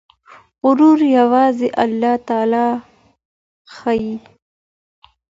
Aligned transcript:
غرور 0.63 0.99
يوازې 1.19 1.69
الله 1.83 2.13
ته 2.27 2.37
ښايي. 3.73 4.15